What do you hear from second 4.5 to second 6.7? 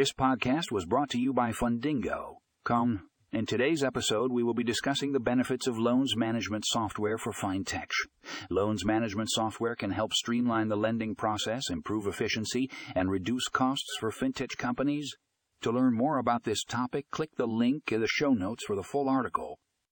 be discussing the benefits of loans management